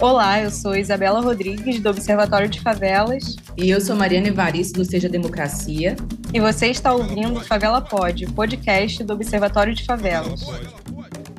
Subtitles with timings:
[0.00, 3.36] Olá, eu sou Isabela Rodrigues, do Observatório de Favelas.
[3.54, 5.94] E eu sou Mariana Evaristo, do Seja Democracia.
[6.32, 10.40] E você está ouvindo Favela Pod, podcast do Observatório de Favelas.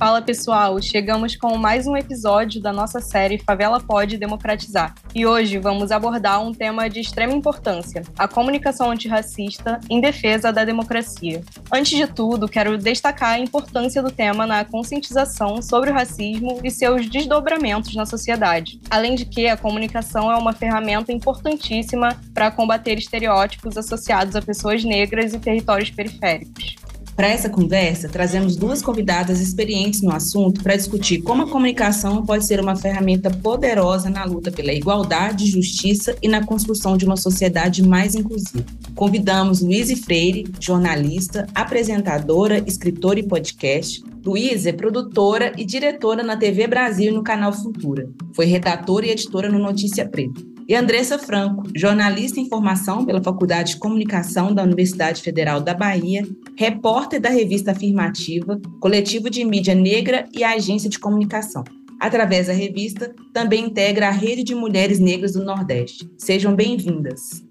[0.02, 4.95] Fala pessoal, chegamos com mais um episódio da nossa série Favela Pode Democratizar.
[5.13, 10.65] E hoje vamos abordar um tema de extrema importância: a comunicação antirracista em defesa da
[10.65, 11.43] democracia.
[11.71, 16.71] Antes de tudo, quero destacar a importância do tema na conscientização sobre o racismo e
[16.71, 18.81] seus desdobramentos na sociedade.
[18.89, 24.83] Além de que a comunicação é uma ferramenta importantíssima para combater estereótipos associados a pessoas
[24.83, 26.75] negras e territórios periféricos.
[27.15, 32.45] Para essa conversa, trazemos duas convidadas experientes no assunto para discutir como a comunicação pode
[32.45, 37.84] ser uma ferramenta poderosa na luta pela igualdade, justiça e na construção de uma sociedade
[37.84, 38.66] mais inclusiva.
[38.95, 44.02] Convidamos Luíse Freire, jornalista, apresentadora, escritora e podcast.
[44.26, 48.09] Luísa é produtora e diretora na TV Brasil e no canal Futura.
[48.34, 53.73] Foi redatora e editora no Notícia Preta e Andressa Franco, jornalista em formação pela Faculdade
[53.73, 60.30] de Comunicação da Universidade Federal da Bahia, repórter da revista Afirmativa, coletivo de mídia negra
[60.31, 61.66] e agência de comunicação.
[61.99, 66.09] Através da revista, também integra a Rede de Mulheres Negras do Nordeste.
[66.17, 67.44] Sejam bem-vindas.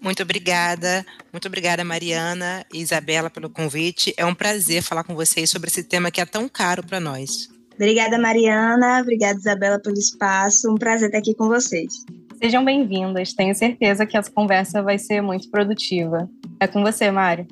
[0.00, 4.14] Muito obrigada, muito obrigada, Mariana e Isabela, pelo convite.
[4.16, 7.48] É um prazer falar com vocês sobre esse tema que é tão caro para nós.
[7.74, 9.00] Obrigada, Mariana.
[9.00, 10.70] Obrigada, Isabela, pelo espaço.
[10.70, 12.04] Um prazer estar aqui com vocês.
[12.40, 13.32] Sejam bem-vindas.
[13.32, 16.30] Tenho certeza que essa conversa vai ser muito produtiva.
[16.60, 17.48] É com você, Mário.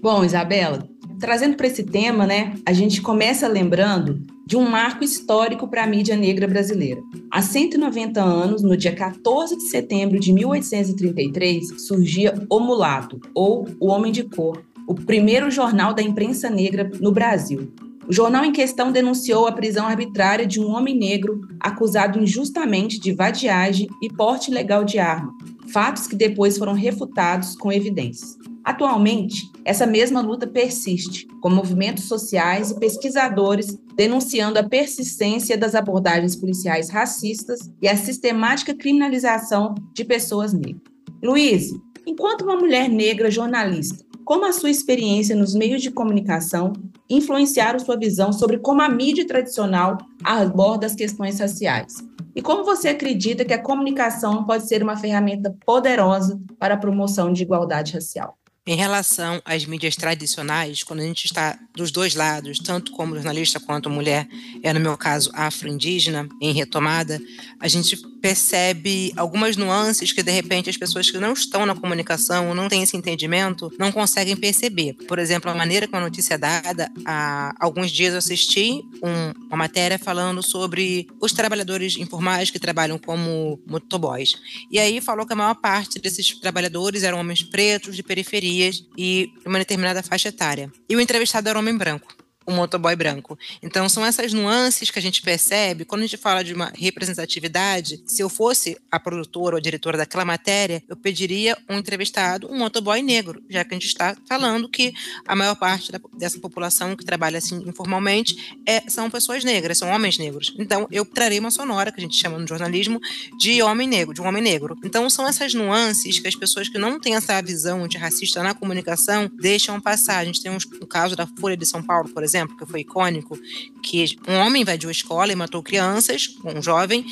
[0.00, 5.66] Bom, Isabela, trazendo para esse tema, né, a gente começa lembrando de um marco histórico
[5.66, 7.02] para a mídia negra brasileira.
[7.32, 13.88] Há 190 anos, no dia 14 de setembro de 1833, surgia O Mulato, ou O
[13.88, 17.72] Homem de Cor, o primeiro jornal da imprensa negra no Brasil.
[18.08, 23.12] O jornal em questão denunciou a prisão arbitrária de um homem negro acusado injustamente de
[23.12, 25.30] vadiagem e porte ilegal de arma,
[25.70, 28.38] fatos que depois foram refutados com evidências.
[28.64, 36.34] Atualmente, essa mesma luta persiste, com movimentos sociais e pesquisadores denunciando a persistência das abordagens
[36.34, 40.80] policiais racistas e a sistemática criminalização de pessoas negras.
[41.22, 41.72] Luiz,
[42.06, 46.72] enquanto uma mulher negra jornalista, como a sua experiência nos meios de comunicação
[47.08, 51.96] influenciaram sua visão sobre como a mídia tradicional aborda as questões raciais.
[52.34, 57.32] E como você acredita que a comunicação pode ser uma ferramenta poderosa para a promoção
[57.32, 58.38] de igualdade racial?
[58.68, 63.58] Em relação às mídias tradicionais, quando a gente está dos dois lados, tanto como jornalista
[63.58, 64.28] quanto mulher,
[64.62, 67.18] é no meu caso afro-indígena, em retomada,
[67.58, 72.54] a gente percebe algumas nuances que de repente as pessoas que não estão na comunicação,
[72.54, 74.94] não têm esse entendimento, não conseguem perceber.
[75.06, 79.46] Por exemplo, a maneira como a notícia é dada, há alguns dias eu assisti um,
[79.46, 84.34] uma matéria falando sobre os trabalhadores informais que trabalham como motoboys.
[84.70, 88.84] E aí falou que a maior parte desses trabalhadores eram homens pretos de periferia dias
[88.96, 90.70] e uma determinada faixa etária.
[90.88, 92.16] E o entrevistado era um homem branco
[92.48, 93.38] o motoboy branco.
[93.62, 98.02] Então, são essas nuances que a gente percebe quando a gente fala de uma representatividade.
[98.06, 102.56] Se eu fosse a produtora ou a diretora daquela matéria, eu pediria um entrevistado, um
[102.56, 104.94] motoboy negro, já que a gente está falando que
[105.26, 109.90] a maior parte da, dessa população que trabalha assim informalmente é, são pessoas negras, são
[109.90, 110.54] homens negros.
[110.58, 112.98] Então, eu trarei uma sonora, que a gente chama no jornalismo,
[113.38, 114.74] de homem negro, de um homem negro.
[114.82, 119.30] Então, são essas nuances que as pessoas que não têm essa visão antirracista na comunicação
[119.38, 120.20] deixam passar.
[120.20, 122.66] A gente tem um, um caso da Folha de São Paulo, por exemplo, exemplo, que
[122.66, 123.38] foi icônico,
[123.82, 127.04] que um homem invadiu a escola e matou crianças, um jovem,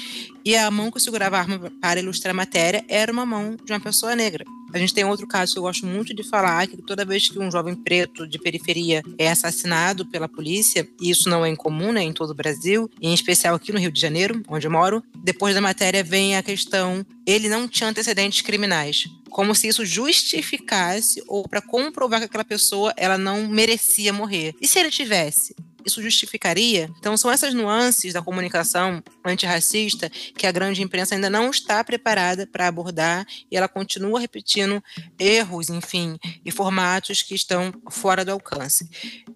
[0.45, 3.73] e a mão que segurava a arma para ilustrar a matéria era uma mão de
[3.73, 4.45] uma pessoa negra.
[4.73, 7.39] A gente tem outro caso que eu gosto muito de falar, que toda vez que
[7.39, 12.03] um jovem preto de periferia é assassinado pela polícia, e isso não é incomum né,
[12.03, 15.55] em todo o Brasil, em especial aqui no Rio de Janeiro, onde eu moro, depois
[15.55, 19.05] da matéria vem a questão, ele não tinha antecedentes criminais
[19.37, 24.55] como se isso justificasse ou para comprovar que aquela pessoa ela não merecia morrer.
[24.63, 25.55] E se ele tivesse?
[25.87, 26.91] Isso justificaria?
[26.99, 32.47] Então, são essas nuances da comunicação antirracista que a grande imprensa ainda não está preparada
[32.47, 34.83] para abordar e ela continua repetindo
[35.19, 38.89] erros, enfim, e formatos que estão fora do alcance.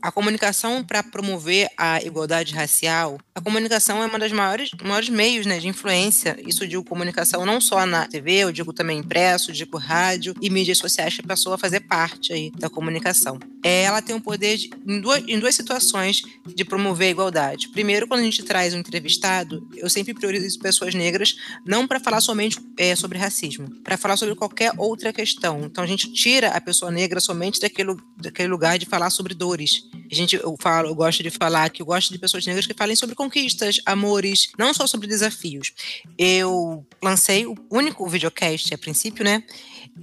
[0.03, 5.47] A comunicação para promover a igualdade racial, a comunicação é uma das maiores, maiores meios
[5.47, 6.37] né, de influência.
[6.47, 10.79] Isso digo comunicação não só na TV, eu digo também impresso, digo rádio e mídias
[10.79, 13.39] sociais que passou a fazer parte aí da comunicação.
[13.65, 17.11] É, ela tem o um poder de, em, duas, em duas situações de promover a
[17.11, 17.69] igualdade.
[17.69, 22.21] Primeiro, quando a gente traz um entrevistado, eu sempre priorizo pessoas negras, não para falar
[22.21, 25.63] somente é, sobre racismo, para falar sobre qualquer outra questão.
[25.65, 29.83] Então, a gente tira a pessoa negra somente daquele, daquele lugar de falar sobre dores
[30.11, 32.75] A gente, eu falo, eu gosto de falar que eu gosto de pessoas negras que
[32.75, 35.73] falem sobre conquistas, amores, não só sobre desafios.
[36.19, 39.43] Eu lancei o único videocast, a princípio, né?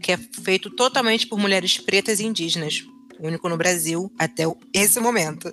[0.01, 2.86] Que é feito totalmente por mulheres pretas e indígenas
[3.19, 4.43] único no Brasil até
[4.73, 5.51] esse momento.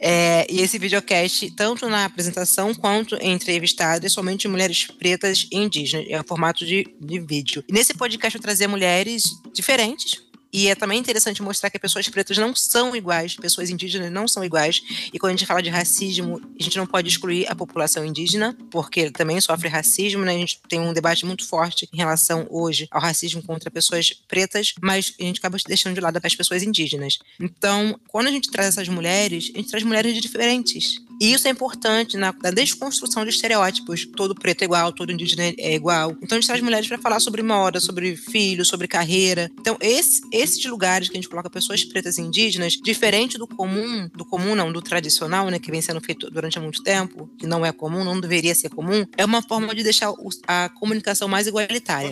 [0.00, 6.06] É, e esse videocast, tanto na apresentação quanto em entrevistadas, somente mulheres pretas e indígenas,
[6.08, 7.64] é o formato de, de vídeo.
[7.68, 10.22] E nesse podcast eu trazia mulheres diferentes,
[10.54, 14.44] e é também interessante mostrar que pessoas pretas não são iguais, pessoas indígenas não são
[14.44, 14.80] iguais.
[15.12, 18.56] E quando a gente fala de racismo, a gente não pode excluir a população indígena,
[18.70, 20.32] porque também sofre racismo, né?
[20.32, 24.74] A gente tem um debate muito forte em relação hoje ao racismo contra pessoas pretas,
[24.80, 27.18] mas a gente acaba deixando de lado as pessoas indígenas.
[27.40, 31.00] Então, quando a gente traz essas mulheres, a gente traz mulheres diferentes.
[31.20, 34.06] E isso é importante na, na desconstrução de estereótipos.
[34.16, 36.10] Todo preto é igual, todo indígena é igual.
[36.22, 39.50] Então a gente traz mulheres para falar sobre moda, sobre filho, sobre carreira.
[39.58, 44.08] Então, esse, esses lugares que a gente coloca pessoas pretas e indígenas, diferente do comum,
[44.14, 47.64] do comum não, do tradicional, né, que vem sendo feito durante muito tempo, que não
[47.64, 50.12] é comum, não deveria ser comum, é uma forma de deixar
[50.46, 52.10] a comunicação mais igualitária.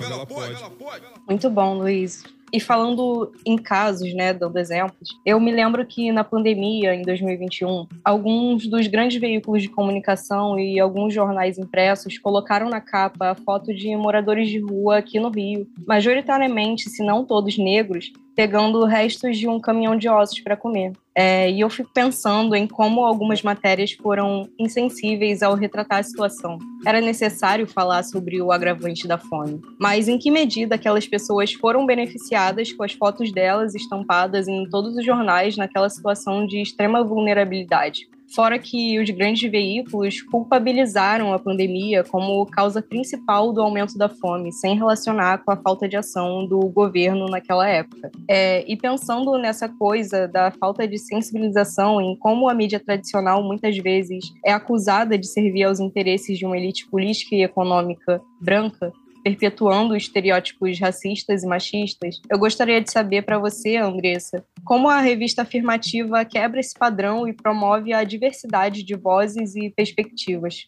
[1.28, 2.22] Muito bom, Luiz.
[2.52, 7.86] E falando em casos, né, dando exemplos, eu me lembro que na pandemia, em 2021,
[8.04, 13.72] alguns dos grandes veículos de comunicação e alguns jornais impressos colocaram na capa a foto
[13.72, 19.48] de moradores de rua aqui no Rio, majoritariamente, se não todos negros, pegando restos de
[19.48, 20.92] um caminhão de ossos para comer.
[21.14, 26.58] É, e eu fico pensando em como algumas matérias foram insensíveis ao retratar a situação.
[26.86, 31.84] Era necessário falar sobre o agravante da fome, mas em que medida aquelas pessoas foram
[31.84, 38.08] beneficiadas com as fotos delas estampadas em todos os jornais naquela situação de extrema vulnerabilidade?
[38.34, 44.52] Fora que os grandes veículos culpabilizaram a pandemia como causa principal do aumento da fome,
[44.52, 48.10] sem relacionar com a falta de ação do governo naquela época.
[48.28, 53.76] É, e pensando nessa coisa da falta de sensibilização em como a mídia tradicional muitas
[53.76, 58.92] vezes é acusada de servir aos interesses de uma elite política e econômica branca,
[59.22, 65.42] perpetuando estereótipos racistas e machistas, eu gostaria de saber para você, Andressa, como a revista
[65.42, 70.66] afirmativa quebra esse padrão e promove a diversidade de vozes e perspectivas.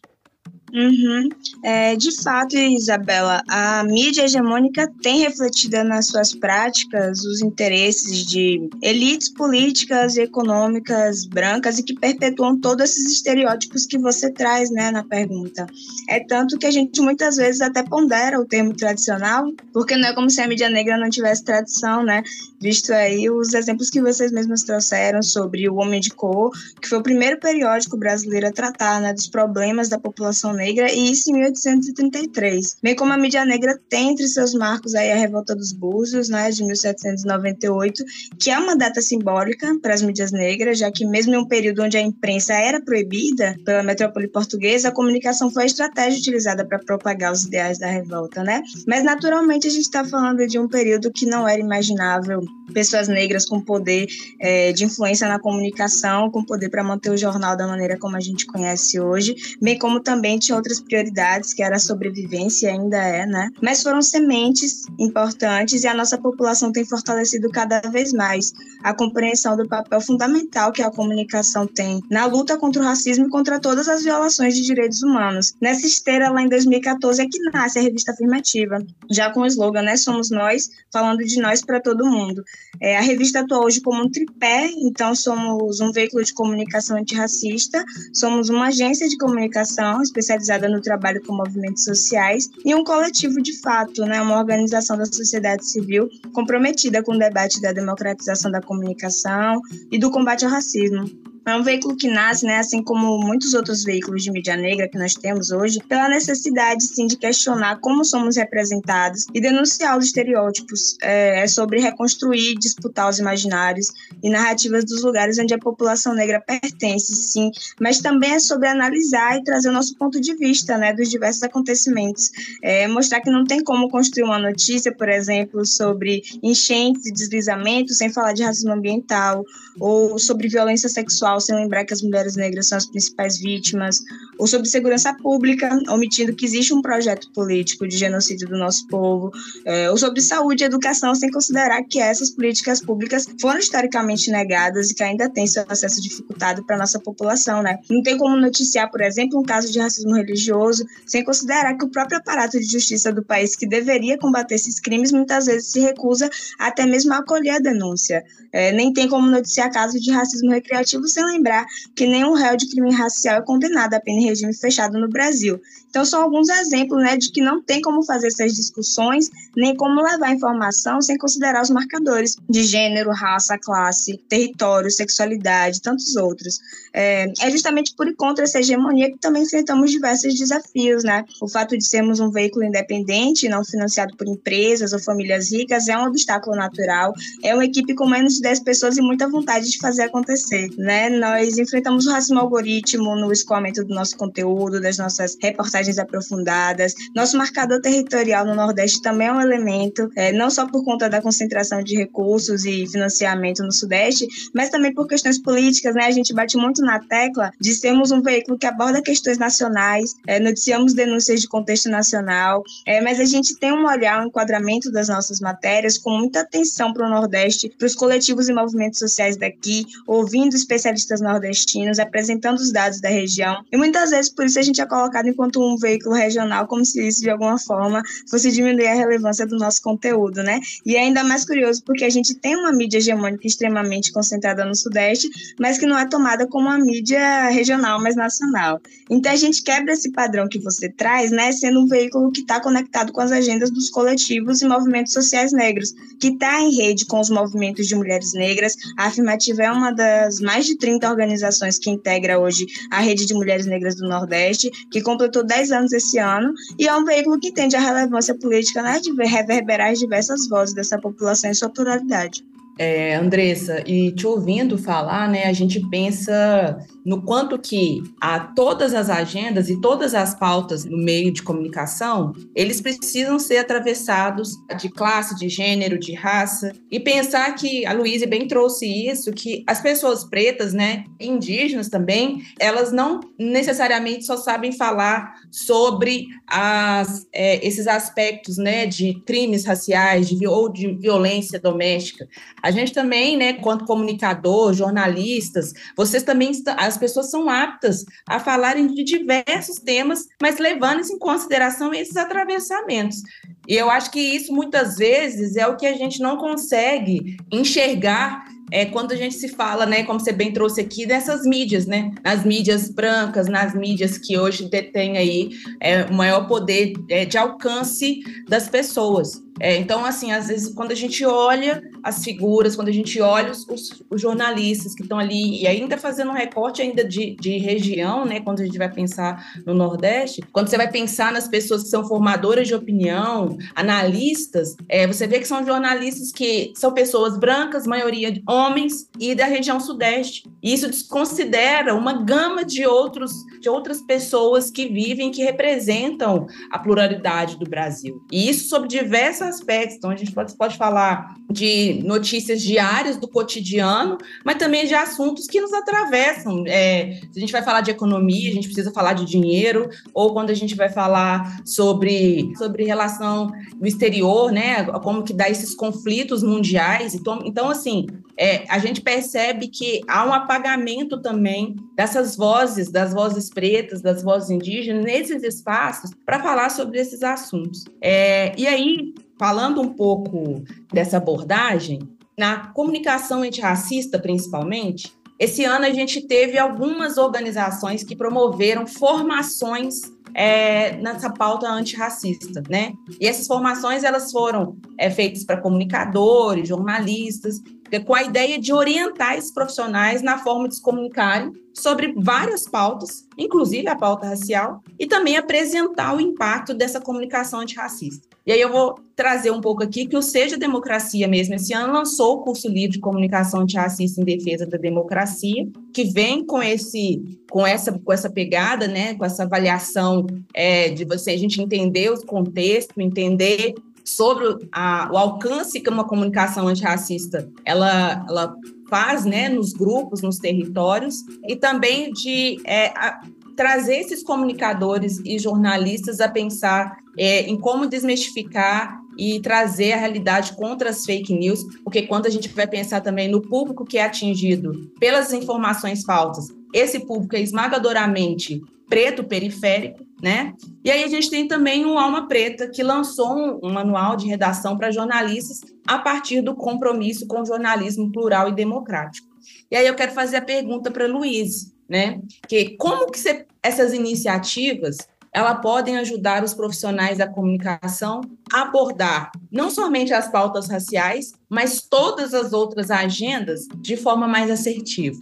[0.74, 1.28] Uhum.
[1.62, 8.68] É, de fato, Isabela, a mídia hegemônica tem refletido nas suas práticas os interesses de
[8.82, 14.90] elites políticas e econômicas brancas e que perpetuam todos esses estereótipos que você traz né,
[14.90, 15.64] na pergunta.
[16.08, 20.12] É tanto que a gente muitas vezes até pondera o termo tradicional, porque não é
[20.12, 22.24] como se a mídia negra não tivesse tradição, né?
[22.60, 26.50] Visto aí os exemplos que vocês mesmos trouxeram sobre o Homem de Cor,
[26.80, 30.90] que foi o primeiro periódico brasileiro a tratar né, dos problemas da população negra negra,
[30.90, 32.78] e isso em 1833.
[32.82, 36.50] Bem como a mídia negra tem entre seus marcos aí a Revolta dos Búzios, né,
[36.50, 38.02] de 1798,
[38.38, 41.82] que é uma data simbólica para as mídias negras, já que mesmo em um período
[41.82, 46.78] onde a imprensa era proibida pela metrópole portuguesa, a comunicação foi a estratégia utilizada para
[46.78, 48.62] propagar os ideais da revolta, né?
[48.86, 53.44] Mas naturalmente a gente está falando de um período que não era imaginável pessoas negras
[53.44, 54.06] com poder
[54.40, 58.20] é, de influência na comunicação, com poder para manter o jornal da maneira como a
[58.20, 63.26] gente conhece hoje, bem como também tinha outras prioridades, que era a sobrevivência, ainda é,
[63.26, 63.50] né?
[63.62, 69.56] Mas foram sementes importantes e a nossa população tem fortalecido cada vez mais a compreensão
[69.56, 73.88] do papel fundamental que a comunicação tem na luta contra o racismo e contra todas
[73.88, 75.54] as violações de direitos humanos.
[75.60, 78.78] Nessa esteira, lá em 2014, é que nasce a revista afirmativa,
[79.10, 79.96] já com o slogan, né?
[79.96, 82.44] Somos nós, falando de nós para todo mundo.
[82.80, 87.82] É, a revista atua hoje como um tripé, então somos um veículo de comunicação antirracista,
[88.12, 90.33] somos uma agência de comunicação especializada
[90.68, 95.66] no trabalho com movimentos sociais e um coletivo de fato, né, uma organização da sociedade
[95.66, 99.60] civil comprometida com o debate da democratização da comunicação
[99.90, 101.33] e do combate ao racismo.
[101.46, 104.98] É um veículo que nasce, né, assim como muitos outros veículos de mídia negra que
[104.98, 110.96] nós temos hoje, pela necessidade, sim, de questionar como somos representados e denunciar os estereótipos.
[111.02, 113.88] É, é sobre reconstruir, disputar os imaginários
[114.22, 119.36] e narrativas dos lugares onde a população negra pertence, sim, mas também é sobre analisar
[119.38, 122.30] e trazer o nosso ponto de vista, né, dos diversos acontecimentos.
[122.62, 127.98] É, mostrar que não tem como construir uma notícia, por exemplo, sobre enchentes e deslizamentos
[127.98, 129.44] sem falar de racismo ambiental,
[129.78, 134.00] ou sobre violência sexual sem lembrar que as mulheres negras são as principais vítimas,
[134.38, 139.30] ou sobre segurança pública, omitindo que existe um projeto político de genocídio do nosso povo,
[139.64, 144.90] é, ou sobre saúde e educação, sem considerar que essas políticas públicas foram historicamente negadas
[144.90, 147.62] e que ainda têm seu acesso dificultado para nossa população.
[147.62, 147.78] Né?
[147.90, 151.90] Não tem como noticiar, por exemplo, um caso de racismo religioso, sem considerar que o
[151.90, 156.30] próprio aparato de justiça do país que deveria combater esses crimes muitas vezes se recusa
[156.58, 158.24] até mesmo a acolher a denúncia.
[158.52, 162.68] É, nem tem como noticiar casos de racismo recreativo sem lembrar que nenhum réu de
[162.68, 165.60] crime racial é condenado a pena em regime fechado no Brasil.
[165.94, 170.02] Então, são alguns exemplos né, de que não tem como fazer essas discussões, nem como
[170.02, 176.58] levar informação sem considerar os marcadores de gênero, raça, classe, território, sexualidade, tantos outros.
[176.92, 181.24] É, é justamente por contra essa hegemonia que também enfrentamos diversos desafios, né?
[181.40, 185.96] O fato de sermos um veículo independente, não financiado por empresas ou famílias ricas, é
[185.96, 187.14] um obstáculo natural.
[187.44, 191.08] É uma equipe com menos de 10 pessoas e muita vontade de fazer acontecer, né?
[191.18, 196.94] Nós enfrentamos o racismo algoritmo no escoamento do nosso conteúdo, das nossas reportagens aprofundadas.
[197.14, 201.22] Nosso marcador territorial no Nordeste também é um elemento, é, não só por conta da
[201.22, 206.06] concentração de recursos e financiamento no Sudeste, mas também por questões políticas, né?
[206.06, 210.40] A gente bate muito na tecla de sermos um veículo que aborda questões nacionais, é,
[210.40, 215.08] noticiamos denúncias de contexto nacional, é, mas a gente tem um olhar, um enquadramento das
[215.08, 219.84] nossas matérias com muita atenção para o Nordeste, para os coletivos e movimentos sociais daqui,
[220.06, 223.64] ouvindo especialistas nordestinos, apresentando os dados da região.
[223.72, 227.06] E muitas vezes por isso a gente é colocado enquanto um veículo regional, como se
[227.06, 230.60] isso de alguma forma fosse diminuir a relevância do nosso conteúdo, né?
[230.84, 234.74] E é ainda mais curioso porque a gente tem uma mídia hegemônica extremamente concentrada no
[234.74, 238.80] Sudeste, mas que não é tomada como uma mídia regional, mas nacional.
[239.10, 241.52] Então a gente quebra esse padrão que você traz, né?
[241.52, 245.92] Sendo um veículo que está conectado com as agendas dos coletivos e movimentos sociais negros,
[246.20, 248.74] que está em rede com os movimentos de mulheres negras.
[248.96, 253.34] A Afirmativa é uma das mais de 30 organizações que integra hoje a rede de
[253.34, 257.38] mulheres negras do Nordeste, que completou 10 10 anos esse ano, e é um veículo
[257.38, 261.70] que entende a relevância política né, de reverberar as diversas vozes dessa população em sua
[261.70, 262.44] pluralidade.
[262.78, 268.94] É, Andressa, e te ouvindo falar, né, a gente pensa no quanto que a todas
[268.94, 274.88] as agendas e todas as pautas no meio de comunicação, eles precisam ser atravessados de
[274.88, 279.80] classe, de gênero, de raça, e pensar que a Luísa bem trouxe isso, que as
[279.80, 287.86] pessoas pretas, né, indígenas também, elas não necessariamente só sabem falar sobre as, é, esses
[287.86, 292.26] aspectos, né, de crimes raciais de, ou de violência doméstica.
[292.62, 296.52] A gente também, né, quanto comunicador, jornalistas, vocês também,
[296.94, 302.16] as as pessoas são aptas a falarem de diversos temas, mas levando em consideração esses
[302.16, 303.20] atravessamentos.
[303.68, 308.44] E eu acho que isso muitas vezes é o que a gente não consegue enxergar
[308.70, 312.10] é quando a gente se fala, né, como você bem trouxe aqui, dessas mídias, né,
[312.24, 317.38] nas mídias brancas, nas mídias que hoje detêm aí é, o maior poder é, de
[317.38, 319.44] alcance das pessoas.
[319.60, 323.52] É, então, assim, às vezes, quando a gente olha as figuras, quando a gente olha
[323.52, 327.58] os, os, os jornalistas que estão ali, e ainda fazendo um recorte ainda de, de,
[327.58, 331.84] região, né, quando a gente vai pensar no Nordeste, quando você vai pensar nas pessoas
[331.84, 337.38] que são formadoras de opinião, analistas, é, você vê que são jornalistas que são pessoas
[337.38, 340.44] brancas, maioria homens, e da região Sudeste.
[340.62, 346.78] E isso desconsidera uma gama de, outros, de outras pessoas que vivem, que representam a
[346.78, 348.20] pluralidade do Brasil.
[348.30, 349.96] E isso sobre diversas aspectos.
[349.96, 355.46] Então, a gente pode, pode falar de notícias diárias do cotidiano, mas também de assuntos
[355.46, 356.64] que nos atravessam.
[356.66, 360.32] É, se a gente vai falar de economia, a gente precisa falar de dinheiro, ou
[360.32, 363.43] quando a gente vai falar sobre, sobre relação
[363.78, 364.84] no exterior, né?
[364.84, 367.14] Como que dá esses conflitos mundiais.
[367.14, 373.12] Então, então assim, é, a gente percebe que há um apagamento também dessas vozes, das
[373.12, 377.84] vozes pretas, das vozes indígenas, nesses espaços, para falar sobre esses assuntos.
[378.00, 382.00] É, e aí, falando um pouco dessa abordagem,
[382.36, 390.00] na comunicação antirracista, principalmente, esse ano a gente teve algumas organizações que promoveram formações
[390.34, 392.92] é, nessa pauta antirracista, né?
[393.20, 397.62] E essas formações elas foram é, feitas para comunicadores, jornalistas,
[398.04, 403.26] com a ideia de orientar esses profissionais na forma de se comunicarem sobre várias pautas,
[403.38, 408.33] inclusive a pauta racial, e também apresentar o impacto dessa comunicação antirracista.
[408.46, 411.92] E aí eu vou trazer um pouco aqui que o Seja Democracia mesmo esse ano
[411.92, 417.22] lançou o curso livre de comunicação antirracista em defesa da democracia, que vem com esse
[417.50, 422.10] com essa com essa pegada, né, com essa avaliação é, de você a gente entender
[422.10, 423.74] o contexto, entender
[424.04, 428.54] sobre a, o alcance que uma comunicação antirracista ela, ela
[428.90, 431.16] faz né, nos grupos, nos territórios,
[431.48, 433.22] e também de é, a,
[433.56, 440.54] trazer esses comunicadores e jornalistas a pensar é, em como desmistificar e trazer a realidade
[440.54, 444.04] contra as fake news, porque quando a gente vai pensar também no público que é
[444.04, 450.52] atingido pelas informações falsas, esse público é esmagadoramente preto periférico, né?
[450.84, 454.26] E aí a gente tem também o Alma Preta, que lançou um, um manual de
[454.26, 459.33] redação para jornalistas a partir do compromisso com o jornalismo plural e democrático.
[459.70, 462.20] E aí eu quero fazer a pergunta para Luiz, né?
[462.48, 464.98] Que como que você, essas iniciativas
[465.34, 468.20] elas podem ajudar os profissionais da comunicação
[468.52, 474.48] a abordar não somente as pautas raciais, mas todas as outras agendas de forma mais
[474.48, 475.20] assertiva.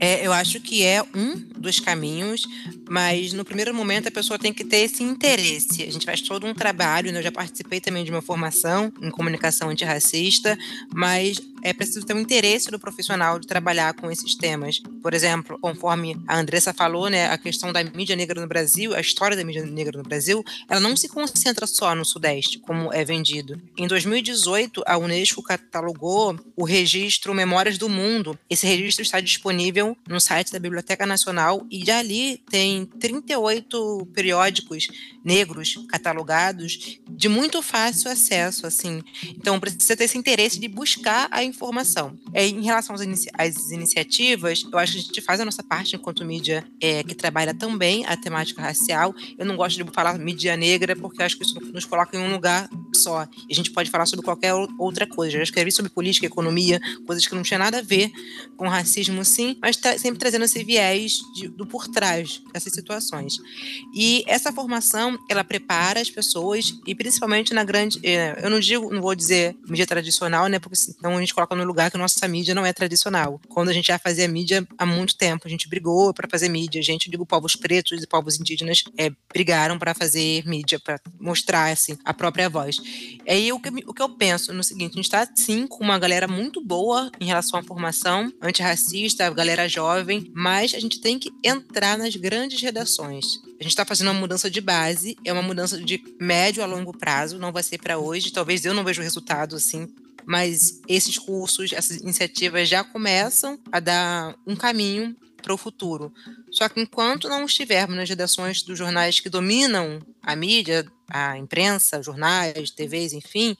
[0.00, 2.46] É, eu acho que é um dos caminhos,
[2.90, 5.84] mas no primeiro momento a pessoa tem que ter esse interesse.
[5.84, 7.20] A gente faz todo um trabalho, né?
[7.20, 10.58] eu já participei também de uma formação em comunicação antirracista,
[10.92, 14.80] mas é preciso ter um interesse do profissional de trabalhar com esses temas.
[15.02, 19.00] Por exemplo, conforme a Andressa falou, né, a questão da mídia negra no Brasil, a
[19.00, 23.04] história da mídia negra no Brasil, ela não se concentra só no Sudeste, como é
[23.04, 23.60] vendido.
[23.76, 28.38] Em 2018, a Unesco catalogou o registro Memórias do Mundo.
[28.48, 34.88] Esse registro está disponível no site da Biblioteca Nacional e de ali tem 38 periódicos
[35.24, 39.02] negros catalogados de muito fácil acesso, assim.
[39.36, 42.18] Então precisa ter esse interesse de buscar a informação.
[42.32, 45.62] É, em relação às, inici às, iniciativas, eu acho que a gente faz a nossa
[45.62, 49.14] parte enquanto mídia é, que trabalha também a temática racial.
[49.38, 52.32] Eu não gosto de falar mídia negra porque acho que isso nos coloca em um
[52.32, 53.20] lugar só.
[53.20, 55.36] A gente pode falar sobre qualquer outra coisa.
[55.36, 58.10] Já escrevi sobre política, economia, coisas que não tinha nada a ver
[58.56, 63.38] com racismo, sim, mas tra sempre trazendo esse viés de, do por trás dessas situações.
[63.94, 68.92] E essa formação, ela prepara as pessoas e principalmente na grande, é, eu não digo,
[68.92, 72.26] não vou dizer mídia tradicional, né, porque senão a gente coloca no lugar que nossa
[72.28, 73.40] mídia não é tradicional.
[73.48, 76.80] Quando a gente já fazia mídia há muito tempo, a gente brigou para fazer mídia.
[76.80, 81.72] A gente, digo, povos pretos e povos indígenas é, brigaram para fazer mídia, para mostrar
[81.72, 82.76] assim, a própria voz.
[83.28, 85.98] Aí o que, o que eu penso no seguinte: a gente está sim com uma
[85.98, 91.30] galera muito boa em relação à formação antirracista, galera jovem, mas a gente tem que
[91.44, 93.40] entrar nas grandes redações.
[93.58, 96.96] A gente está fazendo uma mudança de base, é uma mudança de médio a longo
[96.96, 98.32] prazo, não vai ser para hoje.
[98.32, 99.88] Talvez eu não veja o resultado assim
[100.26, 106.12] mas esses cursos, essas iniciativas já começam a dar um caminho para o futuro.
[106.50, 112.02] Só que enquanto não estivermos nas redações dos jornais que dominam a mídia, a imprensa,
[112.02, 113.56] jornais, TVs, enfim,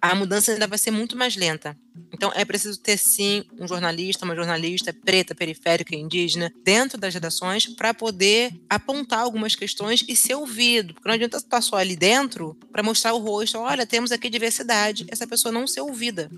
[0.00, 1.76] a mudança ainda vai ser muito mais lenta.
[2.12, 7.66] Então é preciso ter sim um jornalista, uma jornalista preta, periférica, indígena dentro das redações
[7.66, 12.56] para poder apontar algumas questões e ser ouvido, porque não adianta estar só ali dentro
[12.70, 16.30] para mostrar o rosto, olha, temos aqui diversidade, essa pessoa não ser ouvida.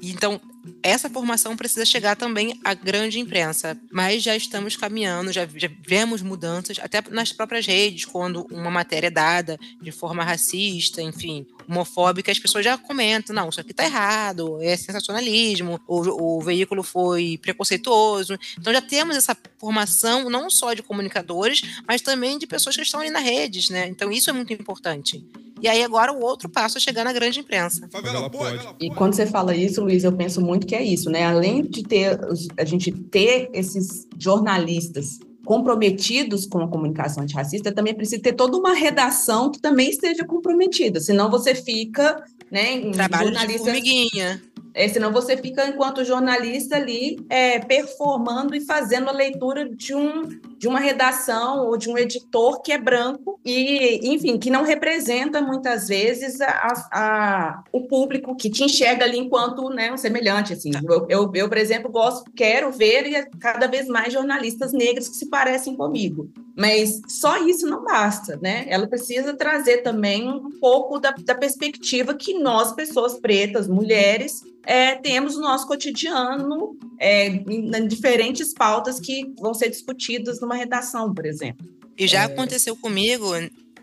[0.00, 0.40] Então,
[0.82, 6.22] essa formação precisa chegar também à grande imprensa, mas já estamos caminhando, já, já vemos
[6.22, 12.30] mudanças, até nas próprias redes, quando uma matéria é dada de forma racista, enfim, homofóbica,
[12.30, 17.38] as pessoas já comentam, não, isso aqui tá errado, é sensacionalismo, o, o veículo foi
[17.42, 18.38] preconceituoso.
[18.58, 23.00] Então já temos essa formação não só de comunicadores, mas também de pessoas que estão
[23.00, 23.88] ali nas redes, né?
[23.88, 25.24] Então isso é muito importante.
[25.60, 27.88] E aí agora o outro passo é chegar na grande imprensa.
[27.90, 28.66] Favela pode.
[28.80, 31.24] E quando você fala isso, Luiz, eu penso muito que é isso, né?
[31.24, 32.18] Além de ter
[32.56, 35.18] a gente ter esses jornalistas
[35.48, 41.00] comprometidos com a comunicação antirracista, também precisa ter toda uma redação que também esteja comprometida,
[41.00, 43.52] senão você fica, né, em Trabalho jornalista...
[43.52, 44.42] de formiguinha.
[44.74, 50.28] É, senão você fica, enquanto jornalista, ali é, performando e fazendo a leitura de, um,
[50.58, 55.40] de uma redação ou de um editor que é branco e, enfim, que não representa
[55.40, 60.52] muitas vezes a, a o público que te enxerga ali enquanto né, um semelhante.
[60.52, 60.72] Assim.
[60.72, 60.80] Tá.
[60.84, 65.30] Eu, eu, eu, por exemplo, gosto, quero ver cada vez mais jornalistas negros que se
[65.30, 66.28] parecem comigo.
[66.56, 68.66] Mas só isso não basta, né?
[68.68, 74.96] Ela precisa trazer também um pouco da, da perspectiva que nós, pessoas pretas, mulheres, é,
[74.96, 81.12] temos no nosso cotidiano é, em, em, diferentes pautas que vão ser discutidas numa redação,
[81.12, 81.66] por exemplo.
[81.96, 82.24] E já é...
[82.24, 83.30] aconteceu comigo,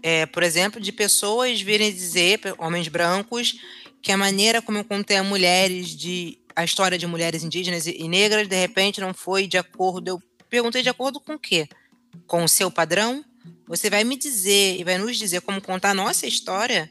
[0.01, 3.59] é, por exemplo, de pessoas virem dizer, homens brancos,
[4.01, 7.97] que a maneira como eu contei a mulheres de a história de mulheres indígenas e,
[7.99, 10.07] e negras, de repente, não foi de acordo.
[10.07, 11.67] Eu perguntei de acordo com o quê?
[12.27, 13.23] com o seu padrão,
[13.67, 16.89] você vai me dizer e vai nos dizer como contar a nossa história.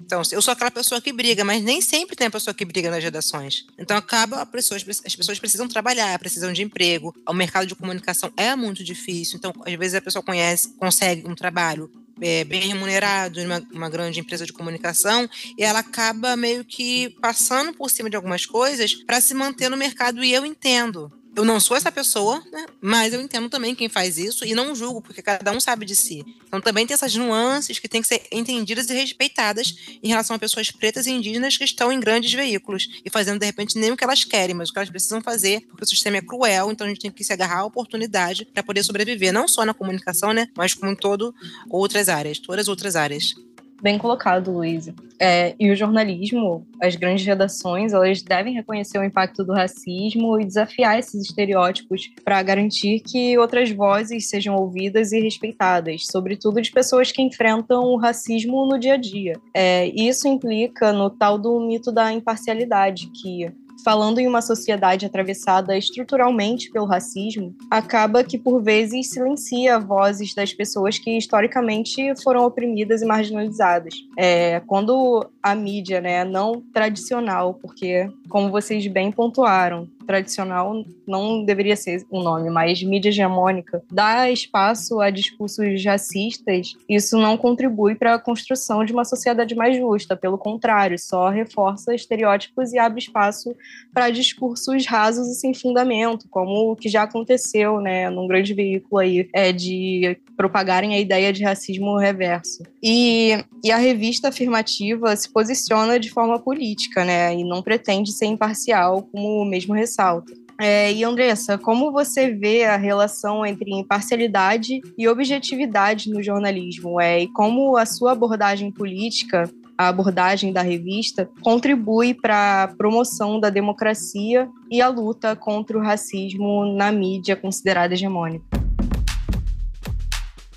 [0.00, 2.90] Então, eu sou aquela pessoa que briga, mas nem sempre tem a pessoa que briga
[2.90, 3.66] nas redações.
[3.78, 7.14] Então, acaba as pessoas, as pessoas precisam trabalhar, precisam de emprego.
[7.28, 9.36] O mercado de comunicação é muito difícil.
[9.36, 13.90] Então, às vezes a pessoa conhece, consegue um trabalho é, bem remunerado em uma, uma,
[13.90, 18.94] grande empresa de comunicação e ela acaba meio que passando por cima de algumas coisas
[18.94, 20.24] para se manter no mercado.
[20.24, 22.66] E eu entendo eu não sou essa pessoa, né?
[22.80, 25.94] mas eu entendo também quem faz isso e não julgo, porque cada um sabe de
[25.94, 26.24] si.
[26.46, 30.38] Então também tem essas nuances que têm que ser entendidas e respeitadas em relação a
[30.38, 33.96] pessoas pretas e indígenas que estão em grandes veículos e fazendo de repente nem o
[33.96, 36.86] que elas querem, mas o que elas precisam fazer, porque o sistema é cruel, então
[36.86, 40.32] a gente tem que se agarrar à oportunidade para poder sobreviver, não só na comunicação,
[40.32, 41.34] né, mas como em todo
[41.68, 43.34] outras áreas, todas as outras áreas.
[43.82, 44.92] Bem colocado, Luiz.
[45.18, 50.44] É, e o jornalismo, as grandes redações elas devem reconhecer o impacto do racismo e
[50.44, 57.10] desafiar esses estereótipos para garantir que outras vozes sejam ouvidas e respeitadas, sobretudo de pessoas
[57.12, 59.34] que enfrentam o racismo no dia a dia.
[59.54, 63.50] É, isso implica no tal do mito da imparcialidade, que
[63.84, 70.52] falando em uma sociedade atravessada estruturalmente pelo racismo, acaba que por vezes silencia vozes das
[70.52, 73.94] pessoas que historicamente foram oprimidas e marginalizadas.
[74.18, 81.76] É, quando a mídia, né, não tradicional, porque como vocês bem pontuaram, tradicional não deveria
[81.76, 88.14] ser o nome, mas mídia hegemônica, dá espaço a discursos racistas, isso não contribui para
[88.14, 90.16] a construção de uma sociedade mais justa.
[90.16, 93.54] Pelo contrário, só reforça estereótipos e abre espaço
[93.92, 99.00] para discursos rasos e sem fundamento, como o que já aconteceu, né, num grande veículo
[99.00, 102.62] aí, é, de propagarem a ideia de racismo reverso.
[102.82, 108.24] E, e a revista afirmativa se posiciona de forma política, né, e não pretende ser
[108.24, 110.32] imparcial, como mesmo ressalta.
[110.58, 116.98] É, e Andressa, como você vê a relação entre imparcialidade e objetividade no jornalismo?
[116.98, 119.44] É, e como a sua abordagem política,
[119.76, 125.82] a abordagem da revista, contribui para a promoção da democracia e a luta contra o
[125.82, 128.65] racismo na mídia considerada hegemônica?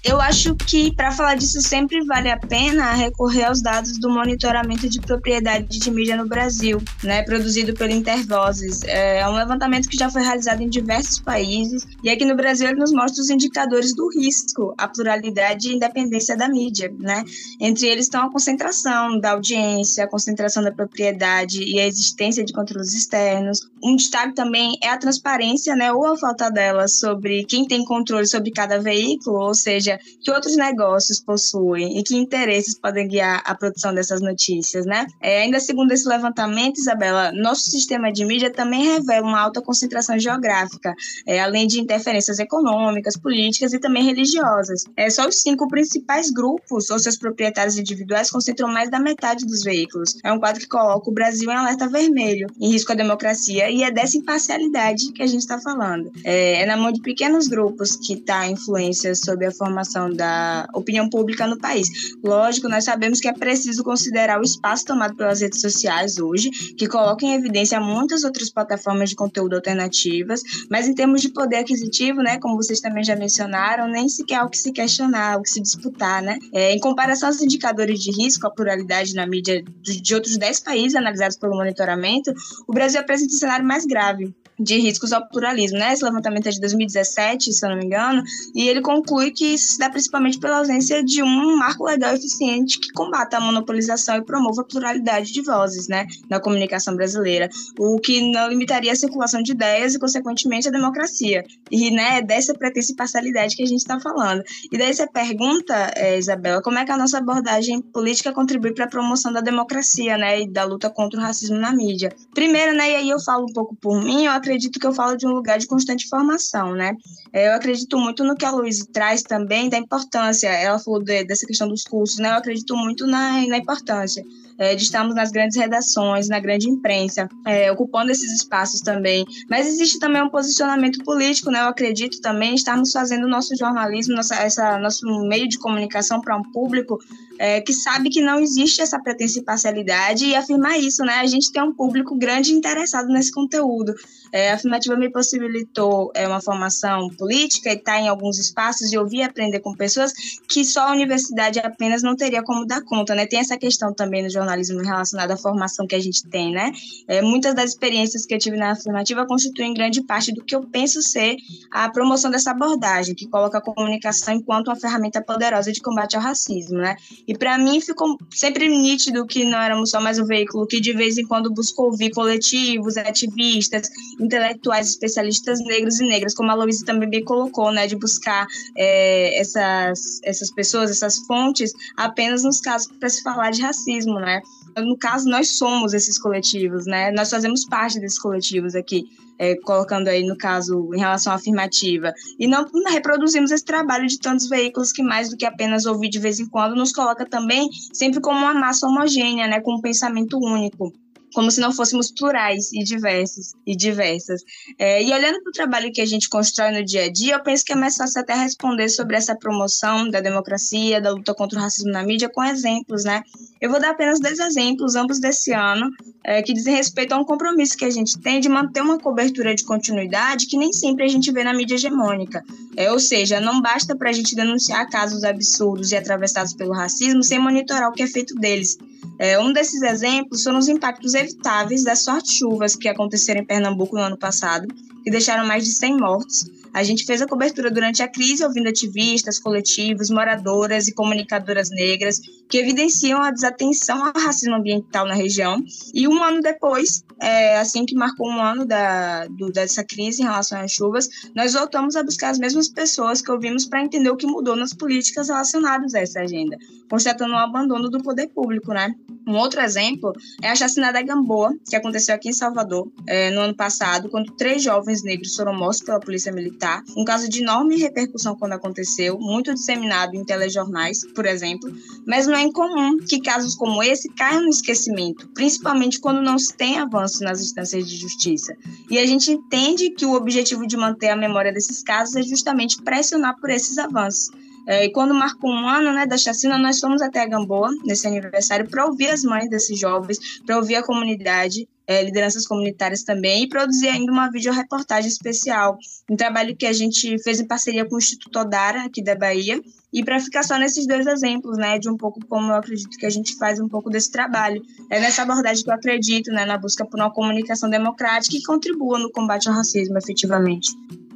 [0.03, 4.87] Eu acho que para falar disso sempre vale a pena recorrer aos dados do monitoramento
[4.87, 8.81] de propriedade de mídia no Brasil, né, produzido pelo Intervozes.
[8.83, 12.79] É um levantamento que já foi realizado em diversos países e aqui no Brasil ele
[12.79, 17.23] nos mostra os indicadores do risco, a pluralidade e independência da mídia, né?
[17.59, 22.53] Entre eles estão a concentração da audiência, a concentração da propriedade e a existência de
[22.53, 23.59] controles externos.
[23.83, 28.25] Um destaque também é a transparência, né, ou a falta dela sobre quem tem controle
[28.25, 33.55] sobre cada veículo, ou seja, que outros negócios possuem e que interesses podem guiar a
[33.55, 35.07] produção dessas notícias, né?
[35.21, 40.19] É, ainda segundo esse levantamento, Isabela, nosso sistema de mídia também revela uma alta concentração
[40.19, 40.93] geográfica,
[41.25, 44.83] é, além de interferências econômicas, políticas e também religiosas.
[44.95, 49.63] É, só os cinco principais grupos ou seus proprietários individuais concentram mais da metade dos
[49.63, 50.15] veículos.
[50.23, 53.83] É um quadro que coloca o Brasil em alerta vermelho, em risco à democracia, e
[53.83, 56.11] é dessa imparcialidade que a gente está falando.
[56.23, 60.11] É, é na mão de pequenos grupos que está a influência sobre a formação formação
[60.11, 61.87] da opinião pública no país.
[62.23, 66.87] Lógico, nós sabemos que é preciso considerar o espaço tomado pelas redes sociais hoje, que
[66.87, 72.21] colocam em evidência muitas outras plataformas de conteúdo alternativas, mas em termos de poder aquisitivo,
[72.21, 75.49] né, como vocês também já mencionaram, nem sequer é o que se questionar, o que
[75.49, 76.37] se disputar, né?
[76.53, 80.95] É, em comparação aos indicadores de risco, a pluralidade na mídia de outros 10 países
[80.95, 82.31] analisados pelo monitoramento,
[82.67, 85.93] o Brasil apresenta um cenário mais grave de riscos ao pluralismo, né?
[85.93, 89.73] Esse levantamento é de 2017, se eu não me engano, e ele conclui que isso
[89.73, 94.23] se dá principalmente pela ausência de um marco legal eficiente que combata a monopolização e
[94.23, 99.41] promova a pluralidade de vozes, né, na comunicação brasileira, o que não limitaria a circulação
[99.41, 101.43] de ideias e, consequentemente, a democracia.
[101.71, 104.43] E, né, é dessa pretensa parcialidade que a gente está falando.
[104.71, 108.85] E daí você pergunta, é, Isabela, como é que a nossa abordagem política contribui para
[108.85, 112.13] a promoção da democracia, né, e da luta contra o racismo na mídia?
[112.33, 114.31] Primeiro, né, e aí eu falo um pouco por mim, eu
[114.79, 116.95] que eu falo de um lugar de constante formação, né?
[117.31, 120.47] É, eu acredito muito no que a Luísa traz também da importância.
[120.47, 122.29] Ela falou de, dessa questão dos cursos, né?
[122.29, 124.23] Eu acredito muito na, na importância
[124.59, 129.25] é, de estarmos nas grandes redações, na grande imprensa, é, ocupando esses espaços também.
[129.49, 131.61] Mas existe também um posicionamento político, né?
[131.61, 136.35] Eu acredito também estarmos fazendo o nosso jornalismo, nossa, essa, nosso meio de comunicação para
[136.37, 136.99] um público
[137.39, 141.13] é, que sabe que não existe essa pretensa parcialidade e afirmar isso, né?
[141.13, 143.95] A gente tem um público grande interessado nesse conteúdo.
[144.33, 148.89] É, a afirmativa me possibilitou é, uma formação política e estar tá em alguns espaços
[148.89, 150.11] de ouvir e aprender com pessoas
[150.49, 153.25] que só a universidade apenas não teria como dar conta, né?
[153.25, 154.48] Tem essa questão também no jornalismo
[154.83, 156.71] relacionada à formação que a gente tem, né?
[157.07, 160.63] É, muitas das experiências que eu tive na afirmativa constituem grande parte do que eu
[160.63, 161.37] penso ser
[161.71, 166.21] a promoção dessa abordagem, que coloca a comunicação enquanto uma ferramenta poderosa de combate ao
[166.21, 166.95] racismo, né?
[167.27, 170.93] E para mim ficou sempre nítido que não éramos só mais um veículo que de
[170.93, 176.85] vez em quando buscou ouvir coletivos, ativistas, intelectuais, especialistas negros e negras, como a Louise
[176.85, 182.91] também bem colocou, né, de buscar é, essas, essas pessoas, essas fontes, apenas nos casos
[182.99, 184.38] para se falar de racismo, né?
[184.77, 187.11] No caso, nós somos esses coletivos, né?
[187.11, 189.05] Nós fazemos parte desses coletivos aqui,
[189.37, 192.13] é, colocando aí no caso em relação à afirmativa.
[192.39, 196.19] E não reproduzimos esse trabalho de tantos veículos que mais do que apenas ouvir de
[196.19, 199.59] vez em quando nos coloca também sempre como uma massa homogênea, né?
[199.59, 200.93] Com um pensamento único
[201.39, 204.41] como se não fôssemos plurais e diversos e diversas.
[204.77, 207.41] É, e olhando para o trabalho que a gente constrói no dia a dia, eu
[207.41, 211.57] penso que é mais fácil até responder sobre essa promoção da democracia, da luta contra
[211.57, 213.23] o racismo na mídia, com exemplos, né?
[213.61, 215.89] Eu vou dar apenas dois exemplos, ambos desse ano.
[216.25, 219.55] é, que dizem respeito a um compromisso que a gente tem de manter uma cobertura
[219.55, 222.43] de continuidade que nem sempre a gente vê na mídia hegemônica.
[222.75, 227.23] É, ou seja, não basta para a gente denunciar casos absurdos e atravessados pelo racismo
[227.23, 228.77] sem monitorar o que é feito deles.
[229.17, 233.95] É, um desses exemplos foram os impactos evitáveis das fortes chuvas que aconteceram em Pernambuco
[233.95, 234.67] no ano passado,
[235.03, 238.69] que deixaram mais de 100 mortos, a gente fez a cobertura durante a crise, ouvindo
[238.69, 245.63] ativistas, coletivos, moradoras e comunicadoras negras que evidenciam a desatenção ao racismo ambiental na região.
[245.93, 250.25] E um ano depois, é, assim que marcou um ano da, do, dessa crise em
[250.25, 254.17] relação às chuvas, nós voltamos a buscar as mesmas pessoas que ouvimos para entender o
[254.17, 256.57] que mudou nas políticas relacionadas a essa agenda,
[256.89, 258.93] constatando o um abandono do poder público, né?
[259.29, 260.11] Um outro exemplo
[260.41, 264.31] é a chacina da Gamboa, que aconteceu aqui em Salvador é, no ano passado, quando
[264.31, 266.81] três jovens negros foram mortos pela polícia militar.
[266.97, 271.71] Um caso de enorme repercussão quando aconteceu, muito disseminado em telejornais, por exemplo,
[272.07, 276.57] mas não é incomum que casos como esse caiam no esquecimento, principalmente quando não se
[276.57, 278.55] tem avanço nas instâncias de justiça.
[278.89, 282.81] E a gente entende que o objetivo de manter a memória desses casos é justamente
[282.81, 284.31] pressionar por esses avanços.
[284.69, 288.05] É, e quando marcou um ano né, da chacina, nós fomos até a Gamboa, nesse
[288.05, 293.45] aniversário, para ouvir as mães desses jovens, para ouvir a comunidade, é, lideranças comunitárias também,
[293.45, 295.75] e produzir ainda uma videoreportagem especial,
[296.07, 299.59] um trabalho que a gente fez em parceria com o Instituto Odara, aqui da Bahia,
[299.91, 303.07] e para ficar só nesses dois exemplos, né, de um pouco como eu acredito que
[303.07, 304.61] a gente faz um pouco desse trabalho.
[304.91, 308.99] É nessa abordagem que eu acredito, né, na busca por uma comunicação democrática que contribua
[308.99, 310.69] no combate ao racismo, efetivamente.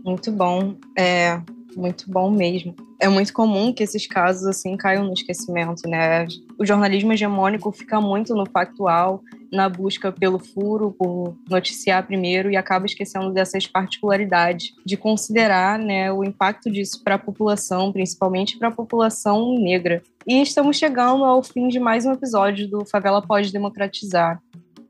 [0.04, 0.76] Muito bom.
[0.98, 1.40] É,
[1.76, 2.76] muito bom mesmo.
[3.00, 6.26] É muito comum que esses casos assim caiam no esquecimento, né?
[6.58, 12.58] O jornalismo hegemônico fica muito no factual, na busca pelo furo, por noticiar primeiro e
[12.58, 18.70] acaba esquecendo dessas particularidades, de considerar, né, o impacto disso para a população, principalmente para
[18.70, 20.02] a população negra.
[20.26, 24.42] E estamos chegando ao fim de mais um episódio do Favela Pode Democratizar.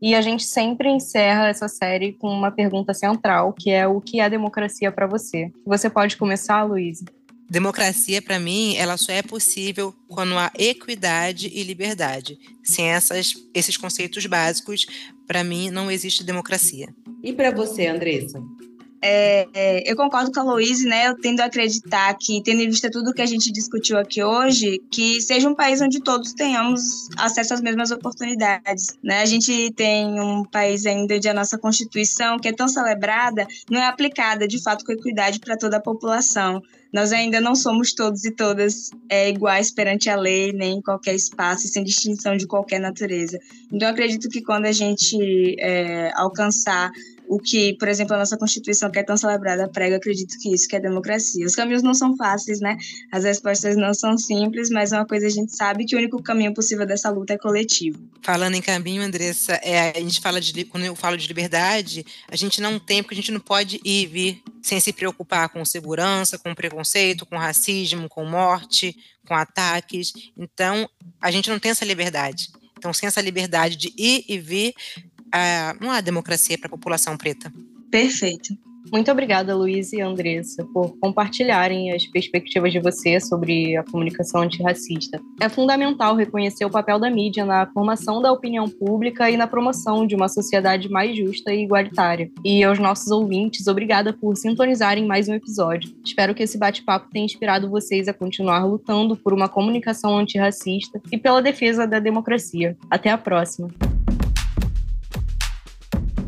[0.04, 4.20] E a gente sempre encerra essa série com uma pergunta central, que é o que
[4.20, 5.50] é democracia para você?
[5.66, 7.06] Você pode começar, Luísa?
[7.50, 12.38] Democracia, para mim, ela só é possível quando há equidade e liberdade.
[12.62, 14.86] Sem essas, esses conceitos básicos,
[15.26, 16.94] para mim, não existe democracia.
[17.24, 18.44] E para você, Andressa?
[19.06, 21.10] É, é, eu concordo com a Louise, né?
[21.10, 24.82] Eu tendo a acreditar que, tendo em vista tudo que a gente discutiu aqui hoje,
[24.90, 29.22] que seja um país onde todos tenhamos acesso às mesmas oportunidades, né?
[29.22, 33.82] A gente tem um país ainda onde a nossa Constituição, que é tão celebrada, não
[33.82, 36.62] é aplicada de fato com equidade para toda a população.
[36.94, 41.16] Nós ainda não somos todos e todas é, iguais perante a lei, nem em qualquer
[41.16, 43.40] espaço, sem distinção de qualquer natureza.
[43.72, 46.92] Então, acredito que quando a gente é, alcançar
[47.34, 50.68] o que, por exemplo, a nossa Constituição, que é tão celebrada, prega, acredito que isso
[50.68, 51.44] que é democracia.
[51.44, 52.78] Os caminhos não são fáceis, né?
[53.12, 56.54] As respostas não são simples, mas uma coisa a gente sabe que o único caminho
[56.54, 57.98] possível dessa luta é coletivo.
[58.22, 62.36] Falando em caminho, Andressa, é, a gente fala de quando eu falo de liberdade, a
[62.36, 65.66] gente não tem, porque a gente não pode ir e vir sem se preocupar com
[65.66, 68.96] segurança, com preconceito, com racismo, com morte,
[69.28, 70.14] com ataques.
[70.38, 70.88] Então,
[71.20, 72.50] a gente não tem essa liberdade.
[72.78, 74.74] Então, sem essa liberdade de ir e vir,
[75.34, 77.52] a, não há democracia para a população preta.
[77.90, 78.56] Perfeito.
[78.92, 85.20] Muito obrigada, Luiz e Andressa, por compartilharem as perspectivas de você sobre a comunicação antirracista.
[85.42, 90.06] É fundamental reconhecer o papel da mídia na formação da opinião pública e na promoção
[90.06, 92.30] de uma sociedade mais justa e igualitária.
[92.44, 95.96] E aos nossos ouvintes, obrigada por sintonizarem mais um episódio.
[96.06, 101.18] Espero que esse bate-papo tenha inspirado vocês a continuar lutando por uma comunicação antirracista e
[101.18, 102.78] pela defesa da democracia.
[102.92, 103.93] Até a próxima!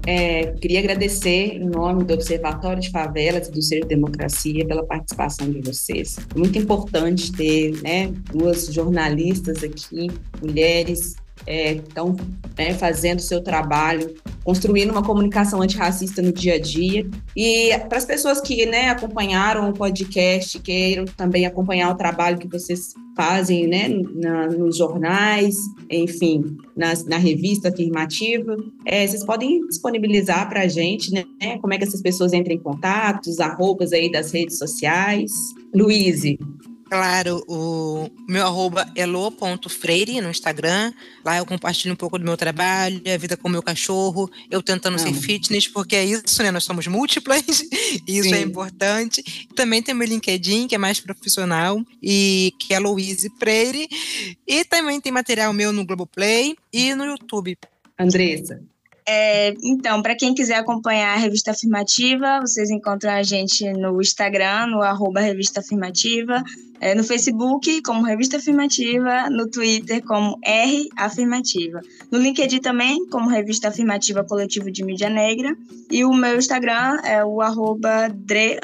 [0.07, 5.49] É, queria agradecer, em nome do Observatório de Favelas e do Ser Democracia, pela participação
[5.49, 6.17] de vocês.
[6.35, 11.15] Muito importante ter né, duas jornalistas aqui, mulheres,
[11.47, 12.15] estão
[12.57, 17.07] é, né, fazendo seu trabalho, construindo uma comunicação antirracista no dia a dia.
[17.35, 22.47] E para as pessoas que né, acompanharam o podcast, queiram também acompanhar o trabalho que
[22.47, 25.55] vocês fazem né, na, nos jornais,
[25.89, 31.23] enfim, nas, na revista afirmativa, é, vocês podem disponibilizar para a gente né,
[31.61, 35.31] como é que essas pessoas entram em contato, os arrobas aí das redes sociais.
[35.73, 36.37] Luíse,
[36.89, 40.93] Claro, o meu arroba é lo.freire no Instagram.
[41.23, 44.61] Lá eu compartilho um pouco do meu trabalho, a vida com o meu cachorro, eu
[44.61, 46.51] tentando ser fitness, porque é isso, né?
[46.51, 47.41] Nós somos múltiplas,
[48.07, 48.35] e isso é Sim.
[48.35, 49.47] é importante.
[49.55, 53.87] Também tem meu LinkedIn, que é mais profissional, e que é Louise Freire.
[54.47, 57.57] E também tem material meu no Globoplay e no YouTube.
[57.97, 58.61] Andressa.
[59.07, 64.65] É, então, para quem quiser acompanhar a Revista Afirmativa, vocês encontram a gente no Instagram,
[64.67, 66.43] no arroba Revista Afirmativa,
[66.81, 73.29] é, no Facebook como Revista Afirmativa, no Twitter como R Afirmativa, no LinkedIn também como
[73.29, 75.55] Revista Afirmativa Coletivo de Mídia Negra
[75.91, 78.59] e o meu Instagram é o arroba Dre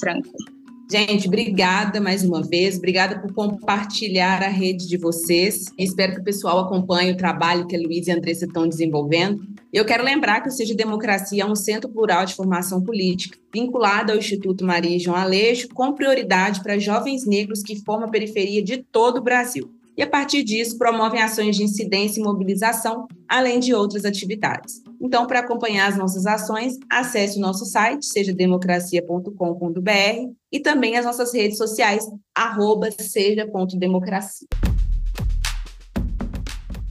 [0.00, 0.57] Franco.
[0.90, 5.66] Gente, obrigada mais uma vez, obrigada por compartilhar a rede de vocês.
[5.76, 9.46] Espero que o pessoal acompanhe o trabalho que a Luísa e a Andressa estão desenvolvendo.
[9.70, 14.12] Eu quero lembrar que o Seja Democracia é um centro plural de formação política, vinculado
[14.12, 18.78] ao Instituto Maria João Aleixo, com prioridade para jovens negros que formam a periferia de
[18.78, 19.70] todo o Brasil.
[19.94, 24.80] E a partir disso, promovem ações de incidência e mobilização, além de outras atividades.
[25.00, 31.32] Então, para acompanhar as nossas ações, acesse o nosso site, sejademocracia.com.br, e também as nossas
[31.32, 34.48] redes sociais, arroba seja.democracia.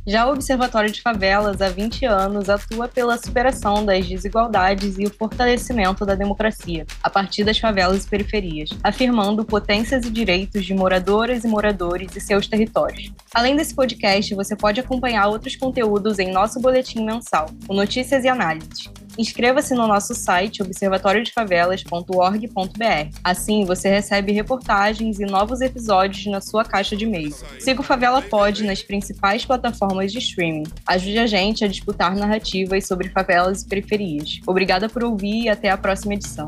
[0.10, 5.10] Já o Observatório de Favelas, há 20 anos, atua pela superação das desigualdades e o
[5.10, 11.44] fortalecimento da democracia, a partir das favelas e periferias, afirmando potências e direitos de moradoras
[11.44, 13.12] e moradores e seus territórios.
[13.34, 18.30] Além desse podcast, você pode acompanhar outros conteúdos em nosso boletim mensal, o Notícias e
[18.30, 18.90] Análises.
[19.18, 23.18] Inscreva-se no nosso site observatoriodefavelas.org.br.
[23.24, 27.34] Assim, você recebe reportagens e novos episódios na sua caixa de e-mail.
[27.60, 30.66] Siga o Favela Pod nas principais plataformas de streaming.
[30.86, 34.40] Ajude a gente a disputar narrativas sobre favelas e periferias.
[34.46, 36.48] Obrigada por ouvir e até a próxima edição.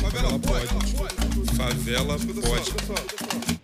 [0.00, 0.66] Favela Pod.
[1.56, 3.59] Favela Pod.